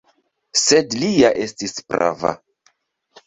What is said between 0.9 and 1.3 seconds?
li ja